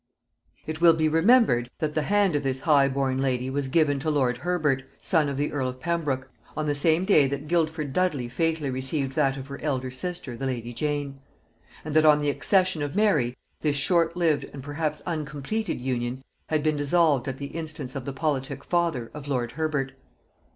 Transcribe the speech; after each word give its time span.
It 0.65 0.81
will 0.81 0.95
be 0.95 1.07
remembered, 1.07 1.69
that 1.77 1.93
the 1.93 2.01
hand 2.01 2.35
of 2.35 2.41
this 2.41 2.61
high 2.61 2.87
born 2.87 3.19
lady 3.21 3.51
was 3.51 3.67
given 3.67 3.99
to 3.99 4.09
lord 4.09 4.37
Herbert, 4.39 4.81
son 4.99 5.29
of 5.29 5.37
the 5.37 5.51
earl 5.51 5.67
of 5.69 5.79
Pembroke, 5.79 6.27
on 6.57 6.65
the 6.65 6.73
same 6.73 7.05
day 7.05 7.27
that 7.27 7.47
Guildford 7.47 7.93
Dudley 7.93 8.27
fatally 8.27 8.71
received 8.71 9.11
that 9.15 9.37
of 9.37 9.45
her 9.45 9.61
elder 9.61 9.91
sister 9.91 10.35
the 10.35 10.47
lady 10.47 10.73
Jane; 10.73 11.19
and 11.85 11.93
that 11.95 12.03
on 12.03 12.17
the 12.19 12.31
accession 12.31 12.81
of 12.81 12.95
Mary 12.95 13.37
this 13.59 13.75
short 13.75 14.17
lived 14.17 14.45
and 14.45 14.63
perhaps 14.63 15.03
uncompleted 15.05 15.79
union 15.79 16.23
had 16.47 16.63
been 16.63 16.77
dissolved 16.77 17.27
at 17.27 17.37
the 17.37 17.53
instance 17.53 17.95
of 17.95 18.05
the 18.05 18.11
politic 18.11 18.63
father 18.63 19.11
of 19.13 19.27
lord 19.27 19.51
Herbert. 19.51 19.91